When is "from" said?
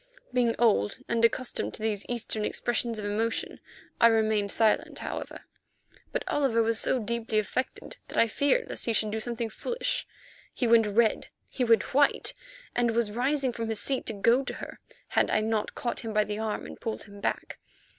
13.53-13.69